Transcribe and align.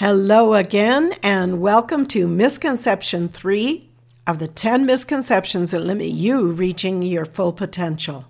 Hello 0.00 0.54
again, 0.54 1.12
and 1.22 1.60
welcome 1.60 2.06
to 2.06 2.26
Misconception 2.26 3.28
3 3.28 3.86
of 4.26 4.38
the 4.38 4.48
10 4.48 4.86
misconceptions 4.86 5.72
that 5.72 5.80
limit 5.80 6.06
you 6.06 6.52
reaching 6.52 7.02
your 7.02 7.26
full 7.26 7.52
potential. 7.52 8.24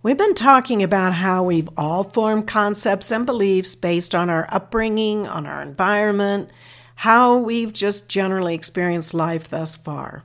We've 0.00 0.16
been 0.16 0.36
talking 0.36 0.80
about 0.80 1.14
how 1.14 1.42
we've 1.42 1.68
all 1.76 2.04
formed 2.04 2.46
concepts 2.46 3.10
and 3.10 3.26
beliefs 3.26 3.74
based 3.74 4.14
on 4.14 4.30
our 4.30 4.46
upbringing, 4.48 5.26
on 5.26 5.44
our 5.44 5.60
environment, 5.60 6.52
how 6.94 7.36
we've 7.36 7.72
just 7.72 8.08
generally 8.08 8.54
experienced 8.54 9.12
life 9.12 9.48
thus 9.48 9.74
far. 9.74 10.22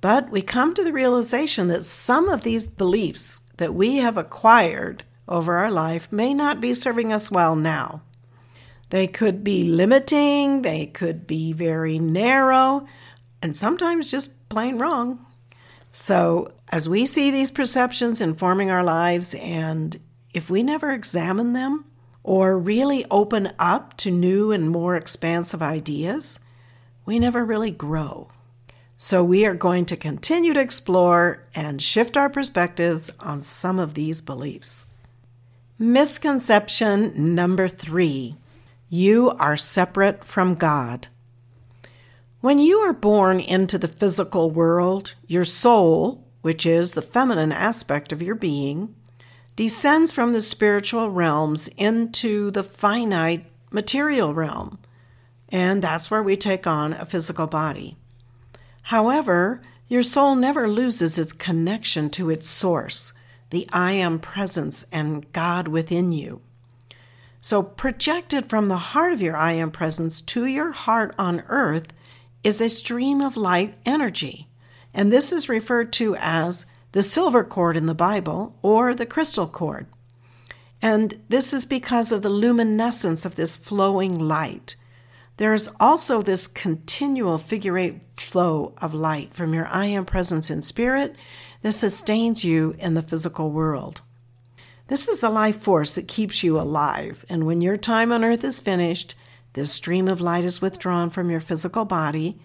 But 0.00 0.30
we 0.30 0.42
come 0.42 0.74
to 0.74 0.84
the 0.84 0.92
realization 0.92 1.66
that 1.66 1.84
some 1.84 2.28
of 2.28 2.44
these 2.44 2.68
beliefs 2.68 3.42
that 3.56 3.74
we 3.74 3.96
have 3.96 4.16
acquired 4.16 5.02
over 5.26 5.56
our 5.56 5.72
life 5.72 6.12
may 6.12 6.34
not 6.34 6.60
be 6.60 6.72
serving 6.72 7.12
us 7.12 7.32
well 7.32 7.56
now. 7.56 8.02
They 8.92 9.06
could 9.06 9.42
be 9.42 9.64
limiting, 9.64 10.60
they 10.60 10.84
could 10.84 11.26
be 11.26 11.54
very 11.54 11.98
narrow, 11.98 12.86
and 13.40 13.56
sometimes 13.56 14.10
just 14.10 14.50
plain 14.50 14.76
wrong. 14.76 15.24
So, 15.92 16.52
as 16.70 16.90
we 16.90 17.06
see 17.06 17.30
these 17.30 17.50
perceptions 17.50 18.20
informing 18.20 18.70
our 18.70 18.84
lives, 18.84 19.34
and 19.36 19.98
if 20.34 20.50
we 20.50 20.62
never 20.62 20.90
examine 20.90 21.54
them 21.54 21.86
or 22.22 22.58
really 22.58 23.06
open 23.10 23.54
up 23.58 23.96
to 23.96 24.10
new 24.10 24.52
and 24.52 24.68
more 24.68 24.94
expansive 24.94 25.62
ideas, 25.62 26.38
we 27.06 27.18
never 27.18 27.46
really 27.46 27.70
grow. 27.70 28.28
So, 28.98 29.24
we 29.24 29.46
are 29.46 29.54
going 29.54 29.86
to 29.86 29.96
continue 29.96 30.52
to 30.52 30.60
explore 30.60 31.48
and 31.54 31.80
shift 31.80 32.18
our 32.18 32.28
perspectives 32.28 33.10
on 33.20 33.40
some 33.40 33.78
of 33.78 33.94
these 33.94 34.20
beliefs. 34.20 34.84
Misconception 35.78 37.34
number 37.34 37.68
three 37.68 38.36
you 38.92 39.30
are 39.38 39.56
separate 39.56 40.22
from 40.22 40.54
God. 40.54 41.08
When 42.42 42.58
you 42.58 42.80
are 42.80 42.92
born 42.92 43.40
into 43.40 43.78
the 43.78 43.88
physical 43.88 44.50
world, 44.50 45.14
your 45.26 45.44
soul, 45.44 46.28
which 46.42 46.66
is 46.66 46.92
the 46.92 47.00
feminine 47.00 47.52
aspect 47.52 48.12
of 48.12 48.20
your 48.20 48.34
being, 48.34 48.94
descends 49.56 50.12
from 50.12 50.34
the 50.34 50.42
spiritual 50.42 51.10
realms 51.10 51.68
into 51.78 52.50
the 52.50 52.62
finite 52.62 53.46
material 53.70 54.34
realm. 54.34 54.78
And 55.48 55.80
that's 55.80 56.10
where 56.10 56.22
we 56.22 56.36
take 56.36 56.66
on 56.66 56.92
a 56.92 57.06
physical 57.06 57.46
body. 57.46 57.96
However, 58.82 59.62
your 59.88 60.02
soul 60.02 60.34
never 60.34 60.68
loses 60.68 61.18
its 61.18 61.32
connection 61.32 62.10
to 62.10 62.28
its 62.28 62.46
source, 62.46 63.14
the 63.48 63.66
I 63.72 63.92
am 63.92 64.18
presence 64.18 64.84
and 64.92 65.32
God 65.32 65.66
within 65.66 66.12
you. 66.12 66.42
So, 67.44 67.60
projected 67.60 68.48
from 68.48 68.68
the 68.68 68.76
heart 68.76 69.12
of 69.12 69.20
your 69.20 69.36
I 69.36 69.52
am 69.54 69.72
presence 69.72 70.20
to 70.20 70.46
your 70.46 70.70
heart 70.70 71.12
on 71.18 71.42
earth 71.48 71.88
is 72.44 72.60
a 72.60 72.68
stream 72.68 73.20
of 73.20 73.36
light 73.36 73.74
energy. 73.84 74.46
And 74.94 75.12
this 75.12 75.32
is 75.32 75.48
referred 75.48 75.92
to 75.94 76.14
as 76.20 76.66
the 76.92 77.02
silver 77.02 77.42
cord 77.42 77.76
in 77.76 77.86
the 77.86 77.96
Bible 77.96 78.54
or 78.62 78.94
the 78.94 79.06
crystal 79.06 79.48
cord. 79.48 79.86
And 80.80 81.20
this 81.28 81.52
is 81.52 81.64
because 81.64 82.12
of 82.12 82.22
the 82.22 82.30
luminescence 82.30 83.24
of 83.24 83.34
this 83.34 83.56
flowing 83.56 84.20
light. 84.20 84.76
There 85.38 85.52
is 85.52 85.68
also 85.80 86.22
this 86.22 86.46
continual 86.46 87.38
figure 87.38 87.76
eight 87.76 88.02
flow 88.14 88.72
of 88.80 88.94
light 88.94 89.34
from 89.34 89.52
your 89.52 89.66
I 89.66 89.86
am 89.86 90.04
presence 90.04 90.48
in 90.48 90.62
spirit 90.62 91.16
that 91.62 91.72
sustains 91.72 92.44
you 92.44 92.76
in 92.78 92.94
the 92.94 93.02
physical 93.02 93.50
world. 93.50 94.00
This 94.88 95.08
is 95.08 95.20
the 95.20 95.30
life 95.30 95.60
force 95.60 95.94
that 95.94 96.08
keeps 96.08 96.42
you 96.42 96.58
alive, 96.58 97.24
and 97.28 97.46
when 97.46 97.60
your 97.60 97.76
time 97.76 98.12
on 98.12 98.24
earth 98.24 98.44
is 98.44 98.60
finished, 98.60 99.14
this 99.54 99.72
stream 99.72 100.08
of 100.08 100.20
light 100.20 100.44
is 100.44 100.62
withdrawn 100.62 101.10
from 101.10 101.30
your 101.30 101.40
physical 101.40 101.84
body, 101.84 102.40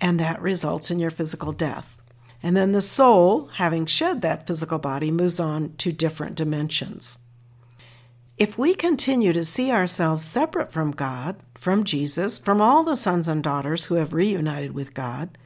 and 0.00 0.18
that 0.18 0.40
results 0.40 0.90
in 0.90 0.98
your 0.98 1.10
physical 1.10 1.52
death. 1.52 2.00
And 2.42 2.56
then 2.56 2.72
the 2.72 2.80
soul, 2.80 3.46
having 3.54 3.86
shed 3.86 4.20
that 4.22 4.46
physical 4.46 4.78
body, 4.78 5.10
moves 5.10 5.38
on 5.38 5.74
to 5.76 5.92
different 5.92 6.34
dimensions. 6.34 7.20
If 8.36 8.58
we 8.58 8.74
continue 8.74 9.32
to 9.32 9.44
see 9.44 9.70
ourselves 9.70 10.24
separate 10.24 10.72
from 10.72 10.90
God, 10.90 11.36
from 11.54 11.84
Jesus, 11.84 12.38
from 12.38 12.60
all 12.60 12.82
the 12.82 12.96
sons 12.96 13.28
and 13.28 13.44
daughters 13.44 13.84
who 13.84 13.94
have 13.96 14.12
reunited 14.12 14.72
with 14.72 14.94
God, 14.94 15.38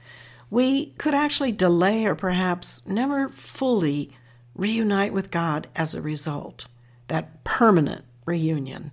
we 0.49 0.93
could 0.93 1.13
actually 1.15 1.53
delay 1.53 2.07
or 2.07 2.15
perhaps 2.15 2.87
never 2.87 3.29
fully 3.29 4.17
reunite 4.57 5.13
with 5.13 5.31
God 5.31 5.69
as 5.77 5.95
a 5.95 6.03
result, 6.03 6.67
that 7.09 7.45
permanent 7.45 8.05
reunion. 8.25 8.91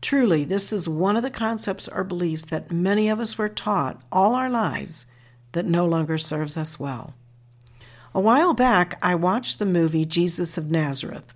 Truly, 0.00 0.44
this 0.44 0.72
is 0.72 0.88
one 0.88 1.16
of 1.16 1.22
the 1.22 1.30
concepts 1.30 1.88
or 1.88 2.04
beliefs 2.04 2.44
that 2.46 2.70
many 2.70 3.08
of 3.08 3.20
us 3.20 3.36
were 3.36 3.48
taught 3.48 4.02
all 4.10 4.34
our 4.34 4.48
lives 4.48 5.06
that 5.52 5.66
no 5.66 5.84
longer 5.84 6.16
serves 6.16 6.56
us 6.56 6.78
well. 6.78 7.14
A 8.14 8.20
while 8.20 8.54
back, 8.54 8.98
I 9.02 9.14
watched 9.14 9.58
the 9.58 9.66
movie 9.66 10.04
Jesus 10.04 10.56
of 10.56 10.70
Nazareth. 10.70 11.34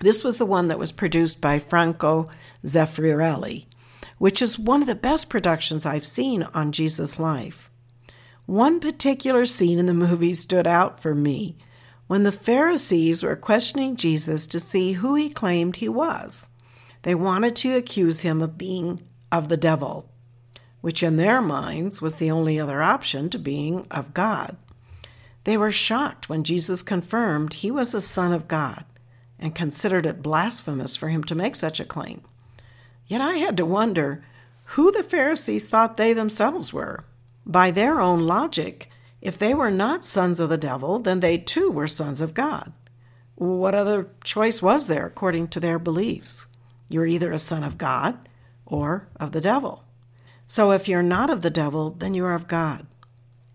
This 0.00 0.24
was 0.24 0.38
the 0.38 0.46
one 0.46 0.68
that 0.68 0.78
was 0.78 0.92
produced 0.92 1.40
by 1.40 1.58
Franco 1.58 2.30
Zeffirelli, 2.64 3.66
which 4.18 4.40
is 4.40 4.58
one 4.58 4.80
of 4.80 4.86
the 4.86 4.94
best 4.94 5.28
productions 5.28 5.84
I've 5.84 6.06
seen 6.06 6.44
on 6.54 6.72
Jesus' 6.72 7.18
life. 7.18 7.70
One 8.46 8.80
particular 8.80 9.44
scene 9.44 9.78
in 9.78 9.86
the 9.86 9.94
movie 9.94 10.34
stood 10.34 10.66
out 10.66 11.00
for 11.00 11.14
me 11.14 11.56
when 12.10 12.24
the 12.24 12.32
Pharisees 12.32 13.22
were 13.22 13.36
questioning 13.36 13.94
Jesus 13.94 14.48
to 14.48 14.58
see 14.58 14.94
who 14.94 15.14
he 15.14 15.30
claimed 15.30 15.76
he 15.76 15.88
was. 15.88 16.48
They 17.02 17.14
wanted 17.14 17.54
to 17.54 17.76
accuse 17.76 18.22
him 18.22 18.42
of 18.42 18.58
being 18.58 19.02
of 19.30 19.48
the 19.48 19.56
devil, 19.56 20.10
which 20.80 21.04
in 21.04 21.14
their 21.14 21.40
minds 21.40 22.02
was 22.02 22.16
the 22.16 22.28
only 22.28 22.58
other 22.58 22.82
option 22.82 23.30
to 23.30 23.38
being 23.38 23.86
of 23.92 24.12
God. 24.12 24.56
They 25.44 25.56
were 25.56 25.70
shocked 25.70 26.28
when 26.28 26.42
Jesus 26.42 26.82
confirmed 26.82 27.54
he 27.54 27.70
was 27.70 27.94
a 27.94 28.00
son 28.00 28.32
of 28.32 28.48
God 28.48 28.84
and 29.38 29.54
considered 29.54 30.04
it 30.04 30.20
blasphemous 30.20 30.96
for 30.96 31.10
him 31.10 31.22
to 31.22 31.36
make 31.36 31.54
such 31.54 31.78
a 31.78 31.84
claim. 31.84 32.22
Yet 33.06 33.20
I 33.20 33.34
had 33.34 33.56
to 33.58 33.64
wonder 33.64 34.24
who 34.74 34.90
the 34.90 35.04
Pharisees 35.04 35.68
thought 35.68 35.96
they 35.96 36.12
themselves 36.12 36.72
were. 36.72 37.04
By 37.46 37.70
their 37.70 38.00
own 38.00 38.26
logic, 38.26 38.89
if 39.20 39.38
they 39.38 39.54
were 39.54 39.70
not 39.70 40.04
sons 40.04 40.40
of 40.40 40.48
the 40.48 40.58
devil, 40.58 40.98
then 40.98 41.20
they 41.20 41.38
too 41.38 41.70
were 41.70 41.86
sons 41.86 42.20
of 42.20 42.34
God. 42.34 42.72
What 43.34 43.74
other 43.74 44.08
choice 44.24 44.60
was 44.62 44.86
there 44.86 45.06
according 45.06 45.48
to 45.48 45.60
their 45.60 45.78
beliefs? 45.78 46.46
You're 46.88 47.06
either 47.06 47.32
a 47.32 47.38
son 47.38 47.62
of 47.62 47.78
God 47.78 48.28
or 48.66 49.08
of 49.18 49.32
the 49.32 49.40
devil. 49.40 49.84
So 50.46 50.72
if 50.72 50.88
you're 50.88 51.02
not 51.02 51.30
of 51.30 51.42
the 51.42 51.50
devil, 51.50 51.90
then 51.90 52.14
you 52.14 52.24
are 52.24 52.34
of 52.34 52.48
God. 52.48 52.86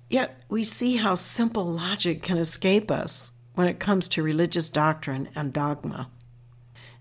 Yet 0.09 0.41
we 0.49 0.63
see 0.63 0.97
how 0.97 1.15
simple 1.15 1.65
logic 1.65 2.21
can 2.21 2.37
escape 2.37 2.89
us 2.89 3.33
when 3.53 3.67
it 3.67 3.79
comes 3.79 4.07
to 4.09 4.23
religious 4.23 4.69
doctrine 4.69 5.29
and 5.35 5.51
dogma. 5.51 6.09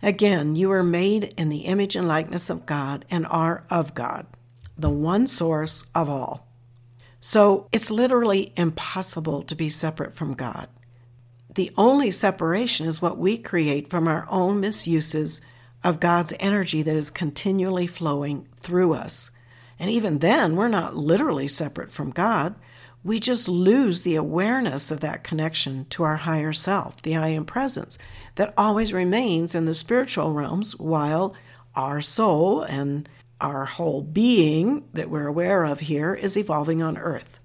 Again, 0.02 0.56
you 0.56 0.70
are 0.72 0.82
made 0.82 1.32
in 1.36 1.48
the 1.48 1.60
image 1.60 1.96
and 1.96 2.08
likeness 2.08 2.50
of 2.50 2.66
God 2.66 3.04
and 3.10 3.26
are 3.26 3.64
of 3.70 3.94
God, 3.94 4.26
the 4.76 4.90
one 4.90 5.26
source 5.26 5.86
of 5.94 6.08
all. 6.08 6.46
So 7.26 7.68
it's 7.72 7.90
literally 7.90 8.52
impossible 8.54 9.44
to 9.44 9.54
be 9.54 9.70
separate 9.70 10.14
from 10.14 10.34
God. 10.34 10.68
The 11.54 11.70
only 11.74 12.10
separation 12.10 12.86
is 12.86 13.00
what 13.00 13.16
we 13.16 13.38
create 13.38 13.88
from 13.88 14.06
our 14.06 14.26
own 14.28 14.60
misuses 14.60 15.40
of 15.82 16.00
God's 16.00 16.34
energy 16.38 16.82
that 16.82 16.94
is 16.94 17.08
continually 17.08 17.86
flowing 17.86 18.46
through 18.58 18.92
us. 18.92 19.30
And 19.78 19.90
even 19.90 20.18
then, 20.18 20.54
we're 20.54 20.68
not 20.68 20.98
literally 20.98 21.48
separate 21.48 21.90
from 21.90 22.10
God. 22.10 22.56
We 23.02 23.18
just 23.20 23.48
lose 23.48 24.02
the 24.02 24.16
awareness 24.16 24.90
of 24.90 25.00
that 25.00 25.24
connection 25.24 25.86
to 25.86 26.02
our 26.02 26.16
higher 26.16 26.52
self, 26.52 27.00
the 27.00 27.16
I 27.16 27.28
am 27.28 27.46
presence, 27.46 27.96
that 28.34 28.52
always 28.58 28.92
remains 28.92 29.54
in 29.54 29.64
the 29.64 29.72
spiritual 29.72 30.34
realms 30.34 30.78
while 30.78 31.34
our 31.74 32.02
soul 32.02 32.60
and 32.64 33.08
our 33.44 33.66
whole 33.66 34.00
being 34.00 34.88
that 34.94 35.10
we're 35.10 35.26
aware 35.26 35.64
of 35.64 35.80
here 35.80 36.14
is 36.14 36.36
evolving 36.36 36.82
on 36.82 36.96
earth. 36.96 37.38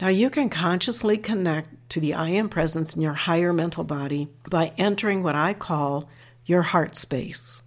Now, 0.00 0.08
you 0.08 0.30
can 0.30 0.48
consciously 0.48 1.18
connect 1.18 1.90
to 1.90 2.00
the 2.00 2.14
I 2.14 2.30
am 2.30 2.48
presence 2.48 2.96
in 2.96 3.02
your 3.02 3.12
higher 3.12 3.52
mental 3.52 3.84
body 3.84 4.28
by 4.48 4.72
entering 4.78 5.22
what 5.22 5.36
I 5.36 5.52
call 5.52 6.08
your 6.46 6.62
heart 6.62 6.96
space. 6.96 7.62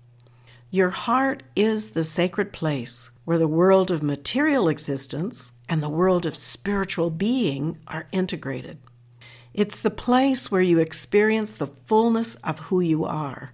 Your 0.71 0.89
heart 0.89 1.43
is 1.55 1.91
the 1.91 2.03
sacred 2.03 2.51
place 2.51 3.11
where 3.23 3.37
the 3.37 3.47
world 3.47 3.91
of 3.91 4.01
material 4.01 4.67
existence 4.67 5.53
and 5.69 5.81
the 5.81 5.87
world 5.87 6.25
of 6.25 6.35
spiritual 6.35 7.11
being 7.11 7.77
are 7.87 8.07
integrated. 8.11 8.79
It's 9.53 9.79
the 9.79 9.91
place 9.91 10.51
where 10.51 10.63
you 10.63 10.79
experience 10.79 11.53
the 11.53 11.67
fullness 11.67 12.35
of 12.37 12.59
who 12.59 12.81
you 12.81 13.05
are, 13.05 13.53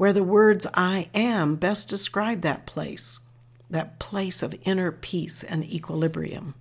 where 0.00 0.14
the 0.14 0.24
words 0.24 0.66
I 0.72 1.10
am 1.12 1.56
best 1.56 1.90
describe 1.90 2.40
that 2.40 2.64
place, 2.64 3.20
that 3.68 3.98
place 3.98 4.42
of 4.42 4.54
inner 4.64 4.90
peace 4.90 5.44
and 5.44 5.62
equilibrium. 5.62 6.54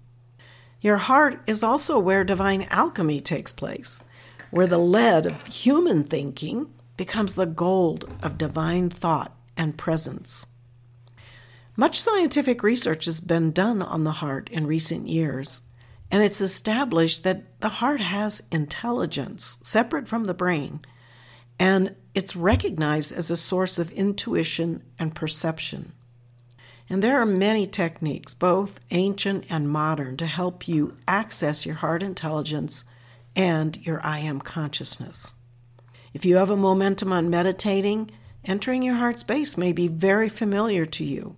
Your 0.81 0.97
heart 0.97 1.39
is 1.47 1.63
also 1.63 1.97
where 1.97 2.25
divine 2.25 2.67
alchemy 2.69 3.21
takes 3.21 3.53
place, 3.53 4.03
where 4.51 4.67
the 4.67 4.77
lead 4.77 5.25
of 5.25 5.47
human 5.47 6.03
thinking 6.03 6.73
becomes 6.97 7.35
the 7.35 7.45
gold 7.45 8.11
of 8.21 8.37
divine 8.37 8.89
thought 8.89 9.33
and 9.55 9.77
presence. 9.77 10.47
Much 11.77 12.01
scientific 12.01 12.61
research 12.61 13.05
has 13.05 13.21
been 13.21 13.53
done 13.53 13.81
on 13.81 14.03
the 14.03 14.19
heart 14.19 14.49
in 14.49 14.67
recent 14.67 15.07
years, 15.07 15.61
and 16.11 16.21
it's 16.21 16.41
established 16.41 17.23
that 17.23 17.57
the 17.61 17.69
heart 17.69 18.01
has 18.01 18.43
intelligence 18.51 19.59
separate 19.63 20.09
from 20.09 20.25
the 20.25 20.33
brain, 20.33 20.81
and 21.59 21.95
it's 22.15 22.35
recognized 22.35 23.11
as 23.11 23.29
a 23.29 23.35
source 23.35 23.77
of 23.77 23.91
intuition 23.91 24.81
and 24.97 25.13
perception. 25.13 25.91
And 26.89 27.03
there 27.03 27.21
are 27.21 27.25
many 27.25 27.67
techniques, 27.67 28.33
both 28.33 28.79
ancient 28.89 29.45
and 29.49 29.69
modern, 29.69 30.17
to 30.17 30.25
help 30.25 30.67
you 30.67 30.97
access 31.07 31.65
your 31.65 31.75
heart 31.75 32.01
intelligence 32.01 32.85
and 33.35 33.77
your 33.85 34.03
I 34.03 34.19
am 34.19 34.41
consciousness. 34.41 35.35
If 36.13 36.25
you 36.25 36.37
have 36.37 36.49
a 36.49 36.57
momentum 36.57 37.13
on 37.13 37.29
meditating, 37.29 38.09
entering 38.43 38.81
your 38.81 38.95
heart 38.95 39.19
space 39.19 39.55
may 39.55 39.71
be 39.71 39.87
very 39.87 40.29
familiar 40.29 40.85
to 40.85 41.05
you. 41.05 41.35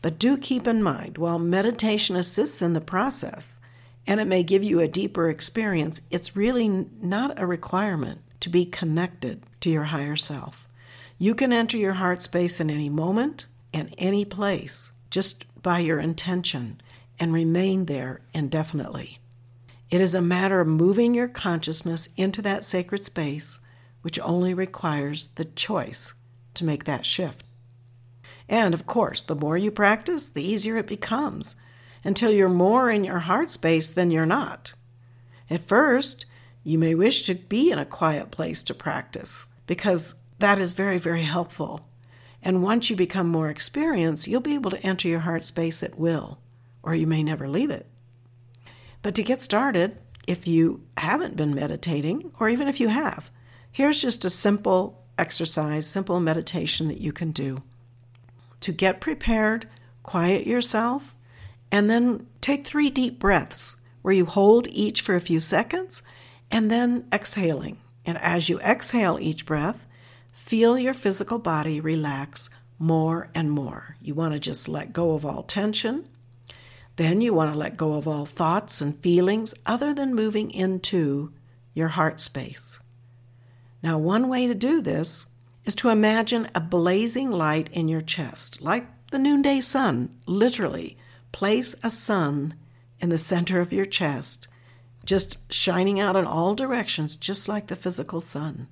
But 0.00 0.18
do 0.18 0.38
keep 0.38 0.66
in 0.66 0.82
mind, 0.82 1.18
while 1.18 1.38
meditation 1.38 2.16
assists 2.16 2.62
in 2.62 2.72
the 2.72 2.80
process, 2.80 3.58
and 4.06 4.18
it 4.18 4.26
may 4.26 4.42
give 4.42 4.64
you 4.64 4.80
a 4.80 4.88
deeper 4.88 5.28
experience, 5.28 6.00
it's 6.10 6.34
really 6.34 6.68
not 6.68 7.38
a 7.38 7.46
requirement 7.46 8.22
to 8.40 8.48
be 8.48 8.64
connected 8.64 9.42
to 9.60 9.70
your 9.70 9.84
higher 9.84 10.16
self. 10.16 10.66
You 11.18 11.34
can 11.34 11.52
enter 11.52 11.76
your 11.76 11.94
heart 11.94 12.22
space 12.22 12.60
in 12.60 12.70
any 12.70 12.88
moment 12.88 13.46
and 13.72 13.94
any 13.98 14.24
place 14.24 14.92
just 15.10 15.44
by 15.62 15.80
your 15.80 16.00
intention 16.00 16.80
and 17.18 17.32
remain 17.32 17.84
there 17.84 18.20
indefinitely. 18.32 19.18
It 19.90 20.00
is 20.00 20.14
a 20.14 20.22
matter 20.22 20.60
of 20.60 20.68
moving 20.68 21.14
your 21.14 21.28
consciousness 21.28 22.08
into 22.16 22.40
that 22.42 22.64
sacred 22.64 23.04
space, 23.04 23.60
which 24.02 24.20
only 24.20 24.54
requires 24.54 25.28
the 25.28 25.44
choice 25.44 26.14
to 26.54 26.64
make 26.64 26.84
that 26.84 27.04
shift. 27.04 27.44
And 28.48 28.72
of 28.72 28.86
course, 28.86 29.22
the 29.22 29.34
more 29.34 29.58
you 29.58 29.70
practice, 29.70 30.28
the 30.28 30.42
easier 30.42 30.76
it 30.76 30.86
becomes 30.86 31.56
until 32.02 32.30
you're 32.30 32.48
more 32.48 32.90
in 32.90 33.04
your 33.04 33.20
heart 33.20 33.50
space 33.50 33.90
than 33.90 34.10
you're 34.10 34.26
not. 34.26 34.74
At 35.50 35.66
first, 35.66 36.24
you 36.62 36.78
may 36.78 36.94
wish 36.94 37.22
to 37.22 37.34
be 37.34 37.70
in 37.70 37.78
a 37.78 37.84
quiet 37.84 38.30
place 38.30 38.62
to 38.64 38.74
practice 38.74 39.48
because 39.66 40.16
that 40.38 40.58
is 40.58 40.72
very, 40.72 40.98
very 40.98 41.22
helpful. 41.22 41.88
And 42.42 42.62
once 42.62 42.90
you 42.90 42.96
become 42.96 43.28
more 43.28 43.48
experienced, 43.48 44.26
you'll 44.26 44.40
be 44.40 44.54
able 44.54 44.70
to 44.70 44.86
enter 44.86 45.08
your 45.08 45.20
heart 45.20 45.44
space 45.44 45.82
at 45.82 45.98
will, 45.98 46.38
or 46.82 46.94
you 46.94 47.06
may 47.06 47.22
never 47.22 47.48
leave 47.48 47.70
it. 47.70 47.86
But 49.02 49.14
to 49.14 49.22
get 49.22 49.40
started, 49.40 49.98
if 50.26 50.46
you 50.46 50.82
haven't 50.96 51.36
been 51.36 51.54
meditating, 51.54 52.32
or 52.38 52.48
even 52.48 52.68
if 52.68 52.80
you 52.80 52.88
have, 52.88 53.30
here's 53.70 54.00
just 54.00 54.24
a 54.24 54.30
simple 54.30 55.02
exercise, 55.18 55.86
simple 55.86 56.20
meditation 56.20 56.88
that 56.88 57.00
you 57.00 57.12
can 57.12 57.30
do. 57.30 57.62
To 58.60 58.72
get 58.72 59.00
prepared, 59.00 59.66
quiet 60.02 60.46
yourself, 60.46 61.16
and 61.70 61.88
then 61.88 62.26
take 62.40 62.66
three 62.66 62.90
deep 62.90 63.18
breaths 63.18 63.76
where 64.02 64.14
you 64.14 64.24
hold 64.24 64.66
each 64.68 65.02
for 65.02 65.14
a 65.14 65.20
few 65.20 65.40
seconds 65.40 66.02
and 66.50 66.70
then 66.70 67.06
exhaling. 67.12 67.78
And 68.04 68.18
as 68.18 68.48
you 68.48 68.58
exhale 68.60 69.18
each 69.20 69.46
breath, 69.46 69.86
feel 70.32 70.78
your 70.78 70.94
physical 70.94 71.38
body 71.38 71.80
relax 71.80 72.50
more 72.78 73.28
and 73.34 73.50
more. 73.50 73.96
You 74.00 74.14
want 74.14 74.34
to 74.34 74.40
just 74.40 74.68
let 74.68 74.92
go 74.92 75.12
of 75.12 75.24
all 75.24 75.42
tension. 75.42 76.08
Then 76.96 77.20
you 77.20 77.32
want 77.32 77.52
to 77.52 77.58
let 77.58 77.76
go 77.76 77.94
of 77.94 78.08
all 78.08 78.26
thoughts 78.26 78.80
and 78.80 78.96
feelings 78.98 79.54
other 79.66 79.94
than 79.94 80.14
moving 80.14 80.50
into 80.50 81.32
your 81.74 81.88
heart 81.88 82.20
space. 82.20 82.80
Now, 83.82 83.98
one 83.98 84.28
way 84.28 84.46
to 84.46 84.54
do 84.54 84.80
this 84.80 85.26
is 85.64 85.74
to 85.76 85.88
imagine 85.88 86.48
a 86.54 86.60
blazing 86.60 87.30
light 87.30 87.68
in 87.72 87.88
your 87.88 88.00
chest, 88.00 88.60
like 88.60 88.86
the 89.10 89.18
noonday 89.18 89.60
sun, 89.60 90.10
literally 90.26 90.96
Place 91.32 91.76
a 91.82 91.90
sun 91.90 92.54
in 92.98 93.08
the 93.08 93.18
center 93.18 93.60
of 93.60 93.72
your 93.72 93.84
chest, 93.84 94.48
just 95.04 95.38
shining 95.52 95.98
out 95.98 96.16
in 96.16 96.26
all 96.26 96.54
directions, 96.54 97.16
just 97.16 97.48
like 97.48 97.66
the 97.66 97.76
physical 97.76 98.20
sun. 98.20 98.68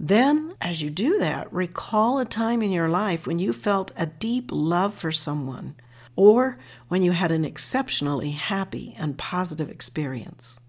Then, 0.00 0.54
as 0.60 0.80
you 0.80 0.90
do 0.90 1.18
that, 1.18 1.52
recall 1.52 2.18
a 2.18 2.24
time 2.24 2.62
in 2.62 2.70
your 2.70 2.88
life 2.88 3.26
when 3.26 3.38
you 3.38 3.52
felt 3.52 3.90
a 3.96 4.06
deep 4.06 4.50
love 4.52 4.94
for 4.94 5.10
someone 5.10 5.74
or 6.14 6.58
when 6.88 7.02
you 7.02 7.12
had 7.12 7.32
an 7.32 7.44
exceptionally 7.44 8.30
happy 8.30 8.94
and 8.98 9.18
positive 9.18 9.68
experience. 9.68 10.60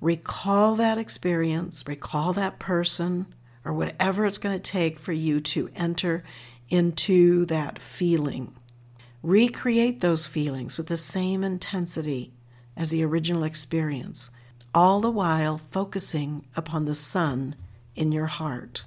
Recall 0.00 0.74
that 0.76 0.98
experience, 0.98 1.86
recall 1.86 2.32
that 2.32 2.58
person, 2.58 3.26
or 3.64 3.72
whatever 3.72 4.24
it's 4.24 4.38
going 4.38 4.56
to 4.58 4.70
take 4.70 4.98
for 4.98 5.12
you 5.12 5.40
to 5.40 5.70
enter 5.76 6.24
into 6.68 7.44
that 7.46 7.78
feeling 7.78 8.54
Recreate 9.26 10.02
those 10.02 10.24
feelings 10.24 10.78
with 10.78 10.86
the 10.86 10.96
same 10.96 11.42
intensity 11.42 12.32
as 12.76 12.90
the 12.90 13.04
original 13.04 13.44
experience, 13.44 14.30
all 14.74 15.00
the 15.00 15.10
while 15.10 15.56
focusing 15.56 16.44
upon 16.54 16.84
the 16.84 16.94
sun 16.94 17.54
in 17.94 18.12
your 18.12 18.26
heart. 18.26 18.84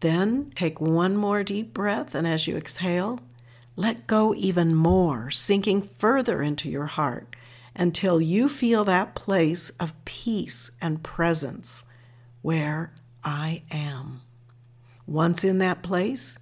Then 0.00 0.50
take 0.54 0.80
one 0.80 1.16
more 1.16 1.42
deep 1.42 1.72
breath, 1.72 2.14
and 2.14 2.26
as 2.26 2.46
you 2.46 2.56
exhale, 2.56 3.20
let 3.76 4.06
go 4.06 4.34
even 4.34 4.74
more, 4.74 5.30
sinking 5.30 5.82
further 5.82 6.42
into 6.42 6.68
your 6.68 6.86
heart 6.86 7.34
until 7.76 8.20
you 8.20 8.48
feel 8.48 8.84
that 8.84 9.14
place 9.14 9.70
of 9.80 10.04
peace 10.04 10.70
and 10.80 11.02
presence 11.02 11.86
where 12.42 12.92
I 13.24 13.62
am. 13.70 14.20
Once 15.06 15.44
in 15.44 15.58
that 15.58 15.82
place, 15.82 16.38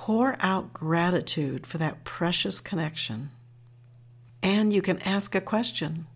Pour 0.00 0.36
out 0.40 0.72
gratitude 0.72 1.66
for 1.66 1.76
that 1.76 2.04
precious 2.04 2.58
connection. 2.58 3.32
And 4.42 4.72
you 4.72 4.82
can 4.82 5.00
ask 5.02 5.34
a 5.34 5.40
question 5.40 6.06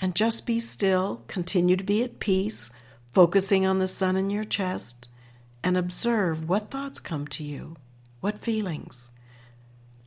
and 0.00 0.14
just 0.14 0.46
be 0.46 0.60
still, 0.60 1.22
continue 1.26 1.76
to 1.76 1.84
be 1.84 2.02
at 2.02 2.18
peace, 2.18 2.70
focusing 3.12 3.64
on 3.64 3.78
the 3.78 3.86
sun 3.86 4.16
in 4.16 4.30
your 4.30 4.44
chest, 4.44 5.08
and 5.62 5.76
observe 5.76 6.48
what 6.48 6.70
thoughts 6.70 7.00
come 7.00 7.26
to 7.28 7.44
you, 7.44 7.76
what 8.20 8.38
feelings. 8.38 9.12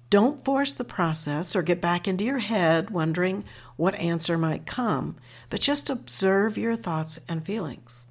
Don't 0.10 0.46
force 0.46 0.74
the 0.74 0.84
process 0.84 1.56
or 1.56 1.62
get 1.62 1.82
back 1.82 2.08
into 2.08 2.24
your 2.24 2.40
head 2.40 2.90
wondering 2.90 3.44
what 3.76 3.96
answer 3.96 4.38
might 4.38 4.66
come, 4.66 5.18
but 5.50 5.60
just 5.60 5.90
observe 5.90 6.58
your 6.58 6.76
thoughts 6.76 7.20
and 7.28 7.46
feelings. 7.46 8.08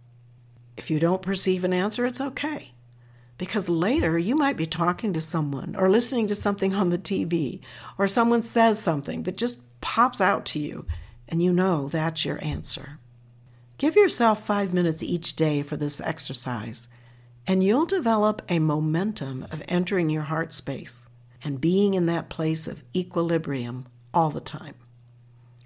If 0.77 0.91
you 0.91 0.99
don't 0.99 1.23
perceive 1.23 1.65
an 1.65 1.73
answer, 1.73 2.05
it's 2.05 2.21
okay 2.21 2.73
because 3.39 3.69
later 3.69 4.19
you 4.19 4.35
might 4.35 4.57
be 4.57 4.67
talking 4.67 5.13
to 5.13 5.21
someone 5.21 5.77
or 5.77 5.91
listening 5.91 6.27
to 6.29 6.35
something 6.35 6.75
on 6.75 6.91
the 6.91 6.99
TV 6.99 7.61
or 7.99 8.07
someone 8.07 8.43
says 8.43 8.81
something 8.81 9.25
that 9.25 9.37
just 9.37 9.63
pops 9.81 10.21
out 10.21 10.45
to 10.47 10.59
you 10.59 10.87
and 11.29 11.43
you 11.43 11.53
know 11.53 11.89
that's 11.89 12.25
your 12.25 12.43
answer. 12.43 12.99
Give 13.79 13.97
yourself 13.97 14.47
five 14.47 14.73
minutes 14.73 15.03
each 15.03 15.37
day 15.37 15.63
for 15.63 15.77
this 15.77 16.01
exercise 16.01 16.89
and 17.47 17.63
you'll 17.63 17.87
develop 17.87 18.43
a 18.49 18.59
momentum 18.59 19.47
of 19.51 19.63
entering 19.69 20.11
your 20.11 20.23
heart 20.23 20.53
space 20.53 21.09
and 21.45 21.61
being 21.61 21.95
in 21.95 22.07
that 22.07 22.29
place 22.29 22.67
of 22.67 22.83
equilibrium 22.95 23.87
all 24.13 24.31
the 24.31 24.41
time. 24.41 24.75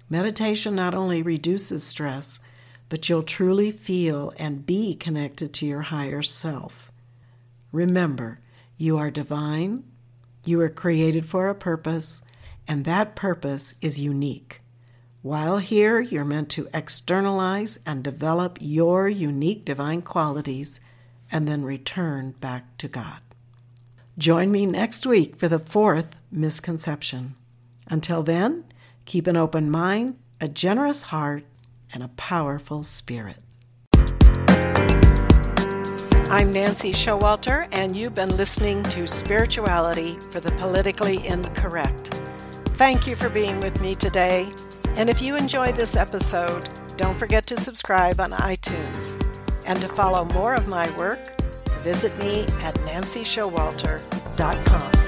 Meditation 0.09 0.75
not 0.75 0.93
only 0.93 1.21
reduces 1.21 1.83
stress, 1.83 2.41
but 2.89 3.07
you'll 3.07 3.23
truly 3.23 3.71
feel 3.71 4.33
and 4.37 4.65
be 4.65 4.93
connected 4.93 5.53
to 5.53 5.65
your 5.65 5.83
higher 5.83 6.21
self. 6.21 6.91
Remember, 7.71 8.39
you 8.77 8.97
are 8.97 9.11
divine, 9.11 9.83
you 10.45 10.59
are 10.61 10.69
created 10.69 11.25
for 11.25 11.49
a 11.49 11.55
purpose, 11.55 12.23
and 12.67 12.85
that 12.85 13.15
purpose 13.15 13.75
is 13.81 13.99
unique. 13.99 14.61
While 15.21 15.59
here, 15.59 15.99
you're 15.99 16.25
meant 16.25 16.49
to 16.51 16.67
externalize 16.73 17.79
and 17.85 18.03
develop 18.03 18.57
your 18.59 19.07
unique 19.07 19.65
divine 19.65 20.01
qualities 20.01 20.79
and 21.31 21.47
then 21.47 21.63
return 21.63 22.31
back 22.39 22.77
to 22.77 22.87
God. 22.87 23.21
Join 24.17 24.51
me 24.51 24.65
next 24.65 25.05
week 25.05 25.35
for 25.35 25.47
the 25.47 25.59
fourth 25.59 26.17
misconception. 26.31 27.35
Until 27.87 28.23
then, 28.23 28.65
keep 29.05 29.27
an 29.27 29.37
open 29.37 29.69
mind 29.69 30.17
a 30.41 30.47
generous 30.47 31.03
heart, 31.03 31.45
and 31.93 32.01
a 32.01 32.07
powerful 32.07 32.81
spirit. 32.81 33.37
I'm 36.31 36.51
Nancy 36.53 36.93
Showalter, 36.93 37.67
and 37.73 37.93
you've 37.93 38.15
been 38.15 38.37
listening 38.37 38.83
to 38.83 39.05
Spirituality 39.05 40.17
for 40.31 40.39
the 40.39 40.51
Politically 40.51 41.27
Incorrect. 41.27 42.21
Thank 42.75 43.05
you 43.05 43.17
for 43.17 43.29
being 43.29 43.59
with 43.59 43.81
me 43.81 43.95
today. 43.95 44.49
And 44.91 45.09
if 45.09 45.21
you 45.21 45.35
enjoyed 45.35 45.75
this 45.75 45.97
episode, 45.97 46.69
don't 46.95 47.19
forget 47.19 47.45
to 47.47 47.57
subscribe 47.57 48.21
on 48.21 48.31
iTunes. 48.31 49.21
And 49.65 49.77
to 49.81 49.89
follow 49.89 50.23
more 50.23 50.53
of 50.53 50.69
my 50.69 50.89
work, 50.97 51.37
visit 51.81 52.17
me 52.17 52.43
at 52.61 52.75
nancyshowalter.com. 52.75 55.00